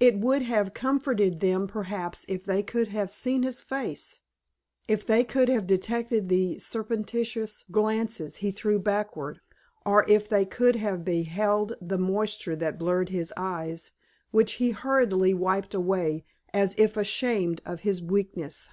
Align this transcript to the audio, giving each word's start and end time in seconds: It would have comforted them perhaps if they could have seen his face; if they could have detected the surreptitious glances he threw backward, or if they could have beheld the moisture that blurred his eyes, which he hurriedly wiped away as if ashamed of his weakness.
It 0.00 0.16
would 0.18 0.40
have 0.40 0.72
comforted 0.72 1.40
them 1.40 1.66
perhaps 1.68 2.24
if 2.26 2.42
they 2.46 2.62
could 2.62 2.88
have 2.88 3.10
seen 3.10 3.42
his 3.42 3.60
face; 3.60 4.20
if 4.86 5.04
they 5.04 5.24
could 5.24 5.50
have 5.50 5.66
detected 5.66 6.30
the 6.30 6.58
surreptitious 6.58 7.66
glances 7.70 8.36
he 8.36 8.50
threw 8.50 8.78
backward, 8.78 9.40
or 9.84 10.06
if 10.08 10.26
they 10.26 10.46
could 10.46 10.76
have 10.76 11.04
beheld 11.04 11.74
the 11.82 11.98
moisture 11.98 12.56
that 12.56 12.78
blurred 12.78 13.10
his 13.10 13.30
eyes, 13.36 13.92
which 14.30 14.52
he 14.52 14.70
hurriedly 14.70 15.34
wiped 15.34 15.74
away 15.74 16.24
as 16.54 16.74
if 16.78 16.96
ashamed 16.96 17.60
of 17.66 17.80
his 17.80 18.00
weakness. 18.00 18.70